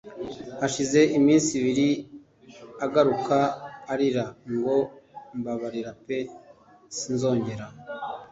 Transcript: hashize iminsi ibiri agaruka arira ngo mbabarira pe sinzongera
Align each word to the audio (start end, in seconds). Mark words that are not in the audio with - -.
hashize 0.61 0.99
iminsi 1.17 1.49
ibiri 1.59 1.89
agaruka 2.85 3.37
arira 3.91 4.25
ngo 4.53 4.77
mbabarira 5.37 5.91
pe 6.05 6.17
sinzongera 6.97 7.65